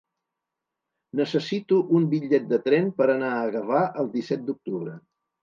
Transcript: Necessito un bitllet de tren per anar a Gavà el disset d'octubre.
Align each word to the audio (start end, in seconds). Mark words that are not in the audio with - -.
Necessito 1.19 1.77
un 1.99 2.07
bitllet 2.15 2.49
de 2.55 2.59
tren 2.69 2.89
per 3.03 3.09
anar 3.17 3.31
a 3.35 3.45
Gavà 3.59 3.85
el 4.05 4.11
disset 4.19 4.45
d'octubre. 4.51 4.99